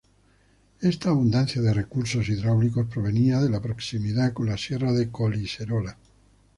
Esta 0.81 1.09
abundancia 1.09 1.61
de 1.61 1.75
recursos 1.75 2.27
hidráulicos 2.27 2.87
provenía 2.87 3.39
de 3.39 3.51
la 3.51 3.61
proximidad 3.61 4.33
con 4.33 4.47
la 4.47 4.57
sierra 4.57 4.91
de 4.91 5.11
Collserola. 5.11 5.95